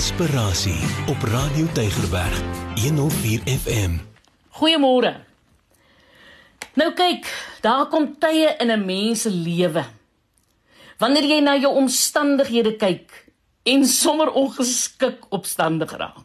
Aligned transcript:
Inspirasie 0.00 0.80
op 1.12 1.22
Radio 1.28 1.66
Tygerberg 1.76 2.38
104 2.80 3.40
FM. 3.44 3.98
Goeiemôre. 4.56 5.10
Nou 6.72 6.86
kyk, 6.96 7.28
daar 7.60 7.84
kom 7.92 8.06
tye 8.16 8.54
in 8.64 8.72
'n 8.72 8.84
mens 8.84 9.20
se 9.20 9.30
lewe. 9.30 9.84
Wanneer 10.98 11.24
jy 11.24 11.40
na 11.40 11.56
jou 11.56 11.74
omstandighede 11.74 12.76
kyk 12.76 13.28
en 13.62 13.84
sommer 13.84 14.32
ongeskik 14.32 15.18
opstandig 15.28 15.92
raak. 15.92 16.24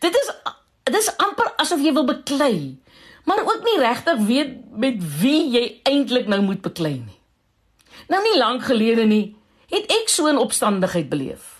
Dit 0.00 0.14
is 0.14 0.32
dit 0.84 0.96
is 0.96 1.16
amper 1.16 1.52
asof 1.56 1.80
jy 1.80 1.92
wil 1.92 2.04
beklei, 2.04 2.76
maar 3.24 3.40
ook 3.40 3.62
nie 3.64 3.78
regtig 3.78 4.18
weet 4.18 4.52
met 4.70 5.20
wie 5.20 5.50
jy 5.50 5.80
eintlik 5.82 6.26
nou 6.26 6.42
moet 6.42 6.60
beklei 6.60 7.00
nie. 7.00 7.20
Nou 8.08 8.22
nie 8.22 8.38
lank 8.38 8.62
gelede 8.62 9.04
nie, 9.04 9.36
het 9.68 9.92
ek 9.92 10.08
so 10.08 10.28
'n 10.28 10.36
opstandigheid 10.36 11.08
beleef. 11.08 11.57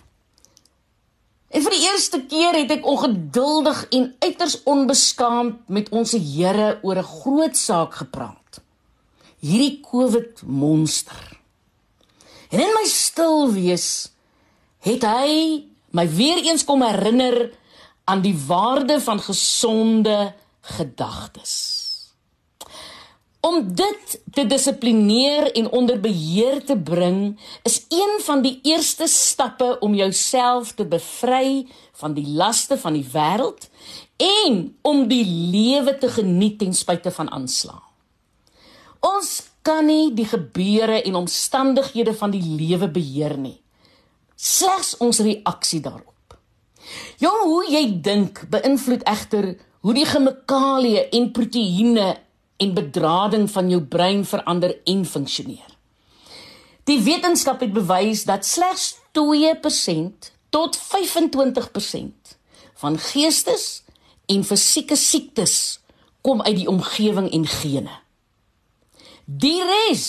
Eerste 1.98 2.20
keer 2.30 2.54
het 2.54 2.70
ek 2.70 2.84
ongeduldig 2.86 3.79
en 3.90 4.04
uiters 4.22 4.61
onbeskaamd 4.70 5.64
met 5.66 5.89
ons 5.90 6.12
Here 6.14 6.79
oor 6.86 6.98
'n 7.02 7.11
groot 7.11 7.56
saak 7.58 7.94
gepraat. 7.98 8.61
Hierdie 9.43 9.80
COVID 9.82 10.42
monster. 10.46 11.40
En 12.54 12.61
in 12.61 12.70
my 12.79 12.86
stil 12.86 13.50
wees 13.50 14.12
het 14.79 15.03
hy 15.03 15.64
my 15.90 16.06
weer 16.08 16.39
eens 16.39 16.64
kom 16.64 16.82
herinner 16.86 17.50
aan 18.04 18.22
die 18.22 18.39
waarde 18.46 19.00
van 19.00 19.18
gesonde 19.20 20.34
gedagtes. 20.61 21.78
Om 23.48 23.62
dit 23.75 24.14
te 24.32 24.44
dissiplineer 24.46 25.52
en 25.56 25.70
onder 25.72 26.00
beheer 26.00 26.64
te 26.64 26.76
bring, 26.76 27.39
is 27.62 27.84
een 27.89 28.18
van 28.26 28.43
die 28.43 28.58
eerste 28.62 29.06
stappe 29.06 29.76
om 29.80 29.94
jouself 29.94 30.72
te 30.76 30.84
bevry 30.84 31.66
van 31.92 32.12
die 32.12 32.27
laste 32.28 32.77
van 32.78 32.98
die 32.98 33.06
wêreld 33.12 33.70
en 34.17 34.58
om 34.83 35.06
die 35.08 35.25
lewe 35.25 35.97
te 35.98 36.11
geniet 36.12 36.58
ten 36.58 36.75
spyte 36.75 37.11
van 37.14 37.31
aanslag. 37.31 37.81
Ons 39.00 39.47
kan 39.62 39.86
nie 39.86 40.12
die 40.14 40.27
gebeure 40.28 41.01
en 41.03 41.14
omstandighede 41.23 42.14
van 42.14 42.34
die 42.34 42.42
lewe 42.42 42.91
beheer 42.91 43.36
nie. 43.39 43.56
Slegs 44.36 44.97
ons 45.01 45.23
reaksie 45.25 45.80
daarop. 45.80 46.36
Jong, 47.23 47.42
hoe 47.45 47.64
jy 47.70 47.84
dink 48.03 48.45
beïnvloed 48.51 49.06
egter 49.08 49.55
hoe 49.80 49.95
die 49.95 50.06
chemikalieë 50.08 51.08
en 51.14 51.30
proteïene 51.33 52.08
en 52.59 52.75
bedrading 52.75 53.47
van 53.51 53.70
jou 53.70 53.81
brein 53.83 54.25
verander 54.27 54.75
en 54.84 55.05
funksioneer. 55.06 55.77
Die 56.89 57.01
wetenskap 57.05 57.61
het 57.61 57.73
bewys 57.73 58.25
dat 58.25 58.47
slegs 58.47 58.97
2% 59.19 60.33
tot 60.55 60.79
25% 60.79 62.34
van 62.83 62.98
geestes 62.98 63.83
en 64.27 64.45
fisieke 64.45 64.97
siektes 64.97 65.81
kom 66.20 66.42
uit 66.42 66.56
die 66.56 66.69
omgewing 66.69 67.31
en 67.33 67.47
gene. 67.47 67.95
Die 69.25 69.61
res 69.64 70.09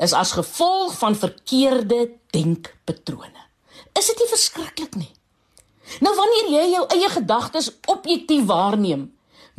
is 0.00 0.12
as 0.16 0.34
gevolg 0.34 0.96
van 0.98 1.16
verkeerde 1.16 2.10
denkpatrone. 2.34 3.46
Is 3.98 4.10
dit 4.10 4.18
nie 4.22 4.30
verskriklik 4.30 4.96
nie? 4.98 5.12
Nou 6.00 6.12
wanneer 6.16 6.50
jy 6.54 6.66
jou 6.74 6.84
eie 6.94 7.08
gedagtes 7.10 7.70
objektief 7.90 8.46
waarneem, 8.46 9.08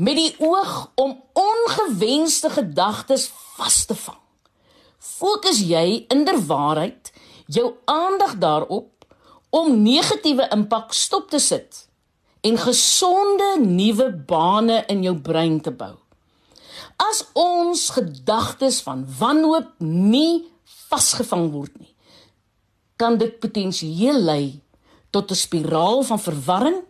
met 0.01 0.17
die 0.17 0.33
oog 0.41 0.91
om 0.97 1.13
ongewenste 1.37 2.49
gedagtes 2.49 3.27
vas 3.57 3.85
te 3.85 3.95
vang. 3.95 4.17
Fokus 4.97 5.61
jy 5.61 6.05
inderwaarheid 6.13 7.11
jou 7.45 7.67
aandag 7.85 8.37
daarop 8.41 9.05
om 9.53 9.81
negatiewe 9.83 10.47
impak 10.55 10.95
stop 10.97 11.29
te 11.29 11.39
sit 11.39 11.85
en 12.41 12.57
gesonde 12.57 13.51
nuwe 13.61 14.09
bane 14.25 14.81
in 14.89 15.03
jou 15.05 15.15
brein 15.21 15.59
te 15.61 15.73
bou. 15.73 15.93
As 16.97 17.21
ons 17.37 17.89
gedagtes 17.93 18.81
van 18.85 19.03
wanhoop 19.19 19.73
nie 19.85 20.47
vasgevang 20.89 21.51
word 21.53 21.77
nie, 21.77 21.93
kan 22.97 23.17
dit 23.21 23.37
potensieel 23.41 24.17
lei 24.17 24.61
tot 25.11 25.31
'n 25.31 25.43
spiraal 25.45 26.03
van 26.03 26.19
verwarring 26.19 26.81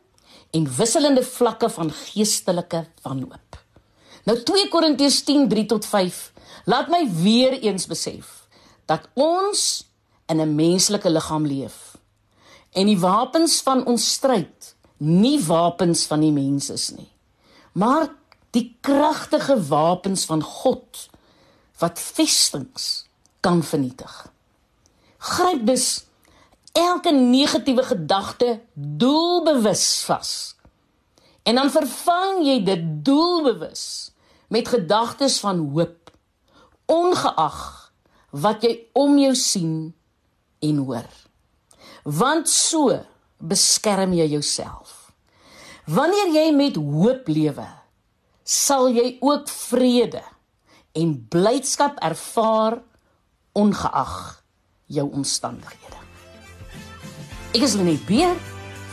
en 0.51 0.67
wisselende 0.75 1.23
vlakke 1.23 1.69
van 1.69 1.91
geestelike 1.91 2.85
wanhoop. 3.01 3.59
Nou 4.23 4.38
2 4.44 4.69
Korintiërs 4.69 5.23
10:3 5.23 5.66
tot 5.66 5.85
5 5.85 6.31
laat 6.66 6.88
my 6.88 7.07
weer 7.22 7.59
eens 7.59 7.88
besef 7.88 8.47
dat 8.85 9.09
ons 9.13 9.88
in 10.25 10.41
'n 10.41 10.56
menslike 10.56 11.09
liggaam 11.09 11.45
leef 11.45 11.97
en 12.72 12.85
die 12.85 13.00
wapens 13.00 13.62
van 13.62 13.85
ons 13.85 14.12
stryd 14.12 14.75
nie 14.97 15.39
wapens 15.45 16.06
van 16.06 16.19
die 16.19 16.31
mens 16.31 16.69
is 16.69 16.89
nie 16.89 17.12
maar 17.72 18.09
die 18.51 18.78
kragtige 18.81 19.56
wapens 19.68 20.25
van 20.25 20.44
God 20.44 21.07
wat 21.79 22.00
vestings 22.00 23.06
kan 23.39 23.63
vernietig. 23.63 24.28
Gryp 25.18 25.66
dus 25.66 26.03
elke 26.72 27.12
negatiewe 27.12 27.84
gedagte 27.84 28.62
doelbewus 28.74 30.04
vas. 30.08 30.56
En 31.44 31.56
dan 31.56 31.72
vervang 31.74 32.44
jy 32.46 32.58
dit 32.64 32.84
doelbewus 33.06 34.12
met 34.52 34.68
gedagtes 34.68 35.40
van 35.40 35.60
hoop, 35.74 36.12
ongeag 36.86 37.62
wat 38.31 38.64
jy 38.64 38.74
om 38.94 39.18
jou 39.20 39.34
sien 39.36 39.94
en 40.60 40.81
hoor. 40.86 41.08
Want 42.04 42.50
so 42.50 43.00
beskerm 43.38 44.14
jy 44.14 44.28
jouself. 44.36 45.12
Wanneer 45.90 46.34
jy 46.36 46.46
met 46.56 46.78
hoop 46.78 47.28
lewe, 47.28 47.68
sal 48.44 48.90
jy 48.94 49.16
ook 49.20 49.50
vrede 49.50 50.24
en 50.98 51.16
blydskap 51.31 51.98
ervaar 52.04 52.81
ongeag 53.58 54.16
jou 54.92 55.08
omstandighede. 55.12 56.00
Ek 57.51 57.66
is 57.67 57.73
Lenet 57.75 58.06
Beer 58.07 58.38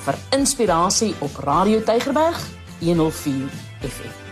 vir 0.02 0.16
inspirasie 0.34 1.12
op 1.22 1.38
Radio 1.46 1.78
Tygerberg 1.86 2.40
104 2.82 3.46
FM. 3.86 4.27